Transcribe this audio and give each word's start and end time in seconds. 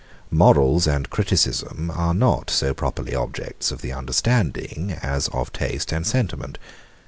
Morals 0.31 0.87
and 0.87 1.11
criticism 1.11 1.91
are 1.93 2.15
not 2.15 2.49
so 2.49 2.73
properly 2.73 3.13
objects 3.13 3.69
of 3.69 3.81
the 3.83 3.91
understanding 3.93 4.93
as 5.03 5.27
of 5.27 5.53
taste 5.53 5.91
and 5.93 6.07
sentiment. 6.07 6.57